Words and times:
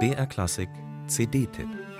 BR 0.00 0.26
Klassik 0.26 0.68
CD-Tipp 1.06 1.93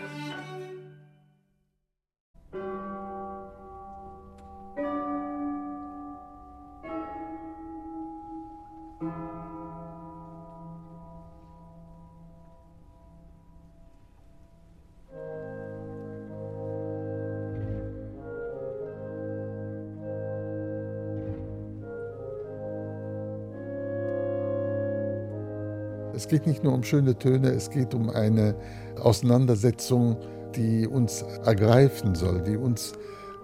Es 26.15 26.29
geht 26.29 26.47
nicht 26.47 26.63
nur 26.63 26.73
um 26.73 26.85
schöne 26.85 27.19
Töne, 27.19 27.51
es 27.51 27.71
geht 27.71 27.95
um 27.95 28.11
eine 28.11 28.55
Auseinandersetzung, 29.01 30.17
die 30.55 30.87
uns 30.87 31.25
ergreifen 31.45 32.15
soll, 32.15 32.41
die 32.43 32.57
uns 32.57 32.93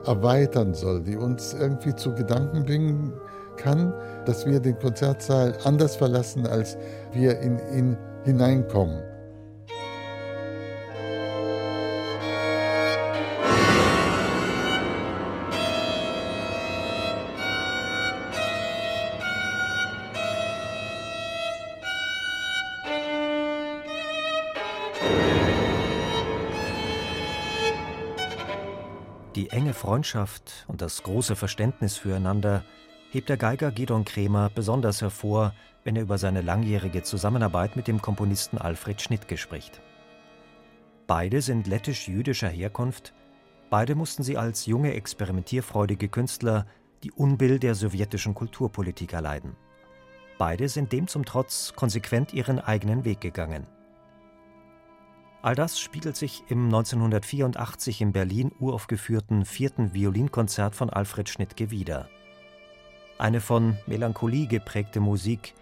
erweitern 0.06 0.74
soll, 0.74 1.02
die 1.02 1.16
uns 1.16 1.54
irgendwie 1.54 1.94
zu 1.94 2.14
Gedanken 2.14 2.64
bringen 2.64 3.12
kann, 3.56 3.92
dass 4.24 4.46
wir 4.46 4.60
den 4.60 4.78
Konzertsaal 4.78 5.54
anders 5.64 5.96
verlassen, 5.96 6.46
als 6.46 6.78
wir 7.12 7.40
in 7.40 7.58
ihn 7.76 7.96
hineinkommen. 8.24 9.09
Die 29.36 29.50
enge 29.50 29.74
Freundschaft 29.74 30.64
und 30.66 30.82
das 30.82 31.04
große 31.04 31.36
Verständnis 31.36 31.96
füreinander 31.96 32.64
hebt 33.10 33.28
der 33.28 33.36
Geiger 33.36 33.70
Gidon 33.70 34.04
Kremer 34.04 34.50
besonders 34.52 35.02
hervor, 35.02 35.54
wenn 35.84 35.94
er 35.94 36.02
über 36.02 36.18
seine 36.18 36.40
langjährige 36.40 37.04
Zusammenarbeit 37.04 37.76
mit 37.76 37.86
dem 37.86 38.02
Komponisten 38.02 38.58
Alfred 38.58 39.00
Schnittke 39.00 39.36
spricht. 39.36 39.80
Beide 41.06 41.42
sind 41.42 41.68
lettisch-jüdischer 41.68 42.48
Herkunft, 42.48 43.14
beide 43.70 43.94
mussten 43.94 44.24
sie 44.24 44.36
als 44.36 44.66
junge 44.66 44.94
experimentierfreudige 44.94 46.08
Künstler 46.08 46.66
die 47.04 47.12
Unbill 47.12 47.60
der 47.60 47.76
sowjetischen 47.76 48.34
Kulturpolitik 48.34 49.12
erleiden. 49.12 49.54
Beide 50.38 50.68
sind 50.68 50.90
dem 50.92 51.06
zum 51.06 51.24
Trotz 51.24 51.72
konsequent 51.76 52.34
ihren 52.34 52.58
eigenen 52.58 53.04
Weg 53.04 53.20
gegangen– 53.20 53.66
All 55.42 55.54
das 55.54 55.80
spiegelt 55.80 56.16
sich 56.16 56.44
im 56.48 56.66
1984 56.66 58.02
in 58.02 58.12
Berlin 58.12 58.52
uraufgeführten 58.60 59.46
vierten 59.46 59.94
Violinkonzert 59.94 60.74
von 60.74 60.90
Alfred 60.90 61.30
Schnittke 61.30 61.70
wider. 61.70 62.08
Eine 63.18 63.40
von 63.40 63.78
Melancholie 63.86 64.46
geprägte 64.46 65.00
Musik, 65.00 65.54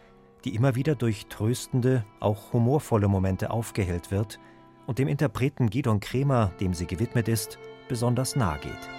die 0.45 0.55
immer 0.55 0.75
wieder 0.75 0.97
durch 0.97 1.27
tröstende, 1.27 2.05
auch 2.19 2.53
humorvolle 2.53 3.09
Momente 3.09 3.51
aufgehellt 3.51 4.11
wird 4.11 4.41
und 4.87 4.99
dem 4.99 5.07
Interpreten 5.07 5.71
Gidon 5.71 6.01
Kremer, 6.01 6.53
dem 6.61 6.75
sie 6.75 6.87
gewidmet 6.87 7.29
ist, 7.29 7.59
besonders 7.89 8.35
nahe 8.35 8.59
geht. 8.59 8.98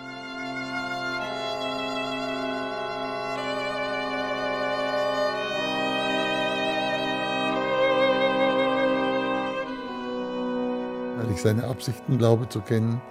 Weil 11.20 11.32
ich 11.34 11.42
seine 11.42 11.66
Absichten 11.66 12.18
glaube 12.18 12.48
zu 12.48 12.62
kennen 12.62 13.02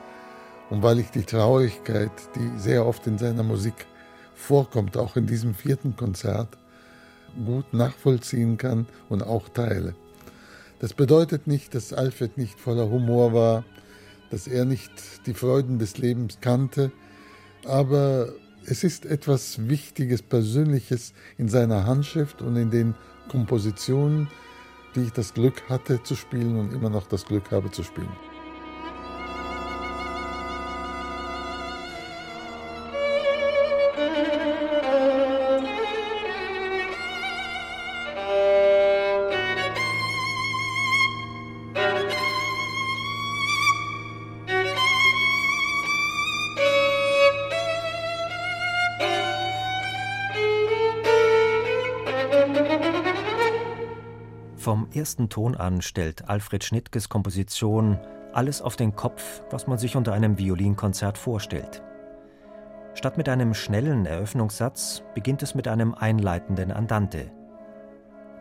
und 0.71 0.83
weil 0.83 0.99
ich 0.99 1.11
die 1.11 1.25
Traurigkeit, 1.25 2.11
die 2.35 2.59
sehr 2.59 2.87
oft 2.87 3.07
in 3.07 3.19
seiner 3.19 3.43
Musik 3.43 3.87
vorkommt, 4.35 4.97
auch 4.97 5.17
in 5.17 5.27
diesem 5.27 5.55
vierten 5.55 5.97
Konzert, 5.97 6.49
gut 7.45 7.73
nachvollziehen 7.75 8.57
kann 8.57 8.87
und 9.09 9.23
auch 9.23 9.49
teile. 9.51 9.95
Das 10.81 10.95
bedeutet 10.95 11.47
nicht, 11.47 11.75
dass 11.75 11.93
Alfred 11.93 12.39
nicht 12.39 12.59
voller 12.59 12.89
Humor 12.89 13.33
war, 13.33 13.65
dass 14.31 14.47
er 14.47 14.65
nicht 14.65 14.93
die 15.27 15.35
Freuden 15.35 15.79
des 15.79 15.99
Lebens 15.99 16.39
kannte, 16.41 16.93
aber 17.67 18.29
es 18.65 18.85
ist 18.85 19.05
etwas 19.05 19.69
Wichtiges, 19.69 20.23
Persönliches 20.23 21.13
in 21.37 21.49
seiner 21.49 21.85
Handschrift 21.87 22.41
und 22.41 22.57
in 22.57 22.71
den 22.71 22.95
Kompositionen, 23.29 24.29
die 24.95 25.03
ich 25.03 25.13
das 25.13 25.35
Glück 25.35 25.63
hatte 25.69 26.03
zu 26.03 26.15
spielen 26.15 26.59
und 26.59 26.73
immer 26.73 26.91
noch 26.91 27.07
das 27.07 27.25
Glück 27.25 27.51
habe 27.51 27.71
zu 27.71 27.83
spielen. 27.83 28.13
Vom 54.69 54.87
ersten 54.93 55.31
Ton 55.31 55.57
an 55.57 55.81
stellt 55.81 56.29
Alfred 56.29 56.63
Schnittkes 56.63 57.09
Komposition 57.09 57.99
alles 58.35 58.61
auf 58.61 58.77
den 58.77 58.95
Kopf, 58.95 59.41
was 59.49 59.67
man 59.67 59.79
sich 59.79 59.97
unter 59.97 60.13
einem 60.13 60.37
Violinkonzert 60.37 61.17
vorstellt. 61.17 61.83
Statt 62.93 63.17
mit 63.17 63.31
einem 63.31 63.55
schnellen 63.55 64.05
Eröffnungssatz 64.05 65.05
beginnt 65.15 65.43
es 65.43 65.55
mit 65.55 65.69
einem 65.69 65.95
einleitenden 65.95 66.71
Andante. 66.71 67.33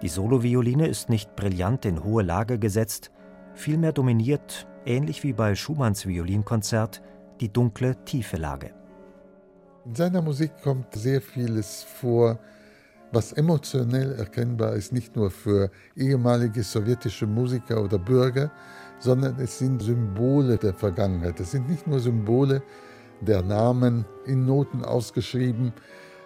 Die 0.01 0.09
Solovioline 0.09 0.87
ist 0.87 1.07
nicht 1.07 1.33
brillant 1.37 1.85
in 1.85 2.03
hohe 2.03 2.23
Lage 2.23 2.59
gesetzt, 2.59 3.09
vielmehr 3.53 3.93
dominiert, 3.93 4.67
ähnlich 4.85 5.23
wie 5.23 5.31
bei 5.31 5.55
Schumanns 5.55 6.07
Violinkonzert, 6.07 7.01
die 7.39 7.53
dunkle, 7.53 8.03
tiefe 8.03 8.35
Lage. 8.35 8.73
In 9.85 9.95
seiner 9.95 10.21
Musik 10.21 10.51
kommt 10.61 10.93
sehr 10.93 11.21
vieles 11.21 11.83
vor, 11.83 12.37
was 13.11 13.33
emotionell 13.33 14.13
erkennbar 14.13 14.73
ist, 14.73 14.91
nicht 14.91 15.15
nur 15.15 15.31
für 15.31 15.71
ehemalige 15.95 16.63
sowjetische 16.63 17.25
Musiker 17.25 17.83
oder 17.83 17.97
Bürger, 17.97 18.51
sondern 18.99 19.39
es 19.39 19.59
sind 19.59 19.81
Symbole 19.81 20.57
der 20.57 20.73
Vergangenheit. 20.73 21.39
Es 21.39 21.51
sind 21.51 21.69
nicht 21.69 21.87
nur 21.87 21.99
Symbole 21.99 22.61
der 23.21 23.41
Namen 23.41 24.05
in 24.25 24.45
Noten 24.45 24.83
ausgeschrieben 24.83 25.73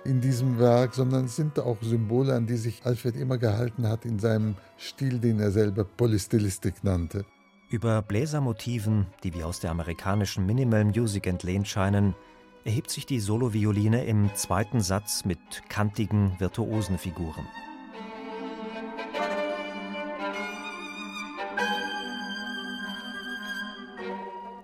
in 0.03 0.19
diesem 0.19 0.59
Werk, 0.59 0.95
sondern 0.95 1.25
es 1.25 1.35
sind 1.35 1.59
auch 1.59 1.77
Symbole, 1.81 2.33
an 2.33 2.47
die 2.47 2.57
sich 2.57 2.81
Alfred 2.85 3.15
immer 3.15 3.37
gehalten 3.37 3.87
hat 3.87 4.05
in 4.05 4.19
seinem 4.19 4.55
Stil, 4.77 5.19
den 5.19 5.39
er 5.39 5.51
selber 5.51 5.83
Polystylistik 5.83 6.83
nannte. 6.83 7.25
Über 7.69 8.01
Bläsermotiven, 8.01 9.05
die 9.23 9.33
wie 9.33 9.43
aus 9.43 9.59
der 9.59 9.71
amerikanischen 9.71 10.45
Minimal 10.45 10.85
Music 10.85 11.27
entlehnt 11.27 11.67
scheinen, 11.67 12.15
erhebt 12.63 12.91
sich 12.91 13.05
die 13.05 13.19
Solovioline 13.19 14.05
im 14.05 14.33
zweiten 14.35 14.81
Satz 14.81 15.25
mit 15.25 15.39
kantigen, 15.69 16.39
virtuosen 16.39 16.97
Figuren. 16.97 17.47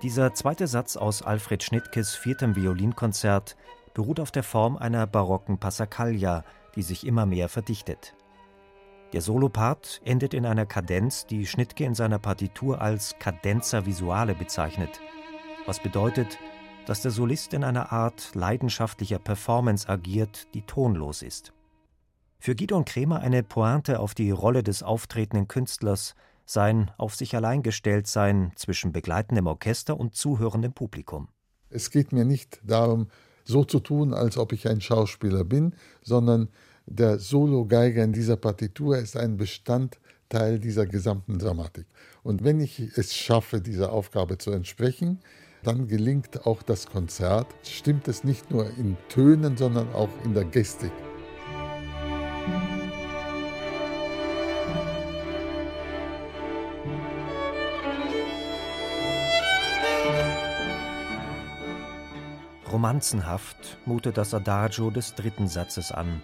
Dieser 0.03 0.33
zweite 0.33 0.67
Satz 0.67 0.95
aus 0.95 1.23
Alfred 1.23 1.63
Schnittkes 1.63 2.15
viertem 2.15 2.55
Violinkonzert 2.55 3.57
beruht 3.95 4.19
auf 4.19 4.31
der 4.31 4.43
Form 4.43 4.77
einer 4.77 5.07
barocken 5.07 5.57
Passacaglia, 5.57 6.43
die 6.75 6.83
sich 6.83 7.05
immer 7.05 7.25
mehr 7.25 7.49
verdichtet. 7.49 8.13
Der 9.13 9.21
Solopart 9.21 10.01
endet 10.05 10.35
in 10.35 10.45
einer 10.45 10.65
Kadenz, 10.65 11.25
die 11.25 11.47
Schnittke 11.47 11.83
in 11.83 11.95
seiner 11.95 12.19
Partitur 12.19 12.79
als 12.79 13.15
Cadenza 13.17 13.85
visuale 13.85 14.35
bezeichnet, 14.35 15.01
was 15.65 15.81
bedeutet, 15.81 16.37
dass 16.87 17.01
der 17.01 17.11
Solist 17.11 17.53
in 17.53 17.65
einer 17.65 17.91
Art 17.91 18.33
leidenschaftlicher 18.33 19.19
Performance 19.19 19.89
agiert, 19.89 20.47
die 20.53 20.61
tonlos 20.61 21.21
ist. 21.21 21.51
Für 22.39 22.55
Gidon 22.55 22.85
Kremer 22.85 23.19
eine 23.19 23.43
Pointe 23.43 23.99
auf 23.99 24.15
die 24.15 24.31
Rolle 24.31 24.63
des 24.63 24.83
auftretenden 24.83 25.49
Künstlers, 25.49 26.15
sein 26.45 26.89
auf 26.97 27.13
sich 27.13 27.35
allein 27.35 27.61
gestellt 27.61 28.07
sein 28.07 28.53
zwischen 28.55 28.93
begleitendem 28.93 29.47
Orchester 29.47 29.99
und 29.99 30.15
zuhörendem 30.15 30.71
Publikum. 30.71 31.27
Es 31.69 31.91
geht 31.91 32.13
mir 32.13 32.23
nicht 32.23 32.61
darum, 32.63 33.07
so 33.43 33.65
zu 33.65 33.81
tun, 33.81 34.13
als 34.13 34.37
ob 34.37 34.53
ich 34.53 34.69
ein 34.69 34.79
Schauspieler 34.79 35.43
bin, 35.43 35.75
sondern 36.01 36.47
der 36.85 37.19
Solo-Geiger 37.19 38.01
in 38.01 38.13
dieser 38.13 38.37
Partitur 38.37 38.97
ist 38.97 39.17
ein 39.17 39.35
Bestandteil 39.35 40.59
dieser 40.59 40.85
gesamten 40.85 41.37
Dramatik. 41.37 41.87
Und 42.23 42.45
wenn 42.45 42.61
ich 42.61 42.79
es 42.97 43.13
schaffe, 43.13 43.59
dieser 43.59 43.91
Aufgabe 43.91 44.37
zu 44.37 44.51
entsprechen, 44.51 45.19
dann 45.63 45.87
gelingt 45.87 46.45
auch 46.45 46.61
das 46.63 46.87
Konzert. 46.87 47.47
Stimmt 47.63 48.07
es 48.07 48.23
nicht 48.23 48.51
nur 48.51 48.69
in 48.77 48.97
Tönen, 49.09 49.57
sondern 49.57 49.91
auch 49.93 50.09
in 50.23 50.33
der 50.33 50.45
Gestik. 50.45 50.91
Romanzenhaft 62.71 63.77
mutet 63.85 64.17
das 64.17 64.33
Adagio 64.33 64.91
des 64.91 65.15
dritten 65.15 65.47
Satzes 65.47 65.91
an. 65.91 66.21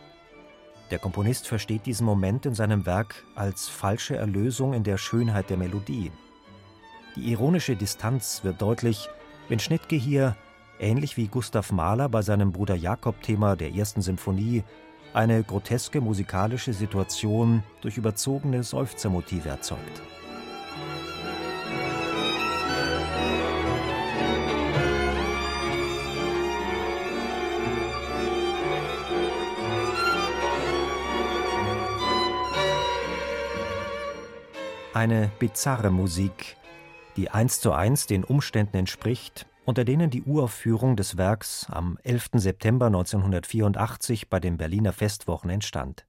Der 0.91 0.99
Komponist 0.99 1.47
versteht 1.47 1.85
diesen 1.85 2.05
Moment 2.05 2.45
in 2.45 2.53
seinem 2.53 2.85
Werk 2.85 3.23
als 3.33 3.69
falsche 3.69 4.17
Erlösung 4.17 4.73
in 4.73 4.83
der 4.83 4.97
Schönheit 4.97 5.49
der 5.49 5.57
Melodie. 5.57 6.11
Die 7.15 7.31
ironische 7.31 7.75
Distanz 7.75 8.43
wird 8.43 8.61
deutlich, 8.61 9.09
wenn 9.49 9.59
Schnittke 9.59 9.95
hier, 9.95 10.35
ähnlich 10.79 11.17
wie 11.17 11.27
Gustav 11.27 11.71
Mahler 11.71 12.09
bei 12.09 12.21
seinem 12.21 12.51
Bruder 12.51 12.75
Jakob-Thema 12.75 13.55
der 13.55 13.73
ersten 13.73 14.01
Sinfonie, 14.01 14.63
eine 15.13 15.43
groteske 15.43 16.01
musikalische 16.01 16.73
Situation 16.73 17.63
durch 17.81 17.97
überzogene 17.97 18.63
Seufzermotive 18.63 19.49
erzeugt. 19.49 20.01
Eine 34.93 35.31
bizarre 35.39 35.89
Musik, 35.89 36.55
die 37.15 37.29
eins 37.29 37.59
zu 37.59 37.71
eins 37.71 38.07
den 38.07 38.23
Umständen 38.23 38.77
entspricht, 38.77 39.45
unter 39.65 39.85
denen 39.85 40.09
die 40.09 40.23
Uraufführung 40.23 40.95
des 40.95 41.17
Werks 41.17 41.67
am 41.69 41.97
11. 42.03 42.31
September 42.33 42.87
1984 42.87 44.29
bei 44.29 44.39
den 44.39 44.57
Berliner 44.57 44.93
Festwochen 44.93 45.49
entstand. 45.49 46.05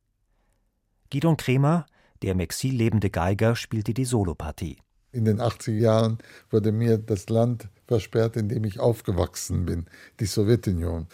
Gidon 1.11 1.37
Kremer, 1.37 1.87
der 2.23 2.33
im 2.33 2.41
Exil 2.41 2.75
lebende 2.75 3.11
Geiger, 3.11 3.55
spielte 3.55 3.95
die 3.95 4.05
Solopartie. 4.05 4.79
In 5.13 5.25
den 5.25 5.41
80er 5.41 5.79
Jahren 5.79 6.19
wurde 6.51 6.73
mir 6.73 6.99
das 6.99 7.29
Land 7.29 7.69
versperrt, 7.87 8.37
in 8.37 8.49
dem 8.49 8.65
ich 8.65 8.81
aufgewachsen 8.81 9.65
bin, 9.65 9.87
die 10.19 10.27
Sowjetunion. 10.27 11.07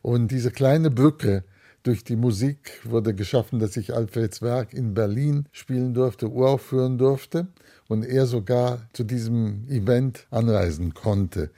Und 0.00 0.28
diese 0.28 0.52
kleine 0.52 0.90
Brücke 0.90 1.44
durch 1.88 2.04
die 2.04 2.16
Musik 2.16 2.82
wurde 2.84 3.14
geschaffen, 3.14 3.60
dass 3.60 3.78
ich 3.78 3.94
Alfreds 3.94 4.42
Werk 4.42 4.74
in 4.74 4.92
Berlin 4.92 5.46
spielen 5.52 5.94
durfte, 5.94 6.28
uraufführen 6.28 6.98
durfte 6.98 7.46
und 7.88 8.04
er 8.04 8.26
sogar 8.26 8.86
zu 8.92 9.04
diesem 9.04 9.66
Event 9.70 10.26
anreisen 10.30 10.92
konnte. 10.92 11.50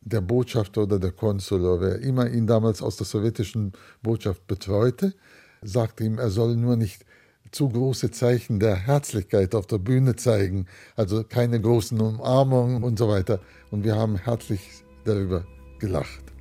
Der 0.00 0.22
Botschafter 0.22 0.82
oder 0.82 0.98
der 0.98 1.12
Konsul 1.12 1.80
wer 1.80 2.00
immer 2.00 2.28
ihn 2.28 2.48
damals 2.48 2.82
aus 2.82 2.96
der 2.96 3.06
sowjetischen 3.06 3.74
Botschaft 4.02 4.48
betreute, 4.48 5.14
sagte 5.62 6.02
ihm, 6.02 6.18
er 6.18 6.30
solle 6.30 6.56
nur 6.56 6.74
nicht 6.74 7.06
zu 7.52 7.68
große 7.68 8.10
Zeichen 8.10 8.58
der 8.58 8.74
Herzlichkeit 8.74 9.54
auf 9.54 9.68
der 9.68 9.78
Bühne 9.78 10.16
zeigen, 10.16 10.66
also 10.96 11.22
keine 11.22 11.60
großen 11.60 12.00
Umarmungen 12.00 12.82
und 12.82 12.98
so 12.98 13.08
weiter. 13.08 13.38
Und 13.70 13.84
wir 13.84 13.94
haben 13.94 14.16
herzlich 14.16 14.82
darüber 15.04 15.46
gelacht. 15.78 16.35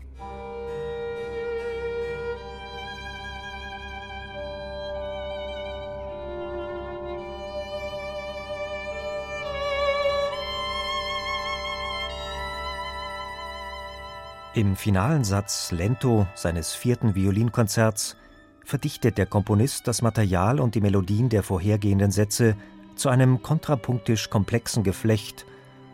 Im 14.55 14.77
finalen 14.77 15.25
Satz 15.25 15.73
Lento 15.73 16.27
seines 16.33 16.73
vierten 16.73 17.13
Violinkonzerts 17.13 18.15
verdichtet 18.63 19.17
der 19.17 19.25
Komponist 19.25 19.85
das 19.85 20.01
Material 20.01 20.61
und 20.61 20.75
die 20.75 20.79
Melodien 20.81 21.27
der 21.27 21.43
vorhergehenden 21.43 22.09
Sätze 22.09 22.55
zu 22.95 23.09
einem 23.09 23.43
kontrapunktisch 23.43 24.29
komplexen 24.29 24.83
Geflecht, 24.83 25.45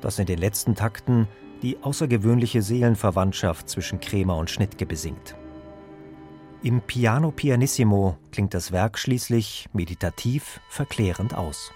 das 0.01 0.19
in 0.19 0.27
den 0.27 0.37
letzten 0.37 0.75
Takten 0.75 1.27
die 1.63 1.81
außergewöhnliche 1.81 2.61
Seelenverwandtschaft 2.61 3.67
zwischen 3.67 3.99
Krämer 3.99 4.37
und 4.37 4.51
Schnittke 4.51 4.85
besingt. 4.85 5.35
Im 6.61 6.81
Piano 6.81 7.31
Pianissimo 7.31 8.15
klingt 8.31 8.53
das 8.53 8.71
Werk 8.71 8.99
schließlich 8.99 9.69
meditativ 9.73 10.61
verklärend 10.69 11.33
aus. 11.33 11.71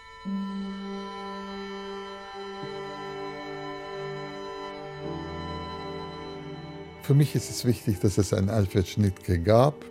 Für 7.05 7.13
mich 7.13 7.35
ist 7.35 7.51
es 7.51 7.65
wichtig, 7.65 7.99
dass 7.99 8.17
es 8.17 8.33
einen 8.33 8.49
Alfred 8.49 8.87
Schnittke 8.87 9.37
gab, 9.37 9.85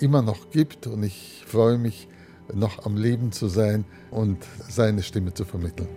immer 0.00 0.22
noch 0.22 0.48
gibt 0.48 0.86
und 0.86 1.02
ich 1.02 1.42
freue 1.46 1.76
mich, 1.76 2.08
noch 2.54 2.86
am 2.86 2.96
Leben 2.96 3.32
zu 3.32 3.48
sein 3.48 3.84
und 4.10 4.38
seine 4.66 5.02
Stimme 5.02 5.34
zu 5.34 5.44
vermitteln. 5.44 5.88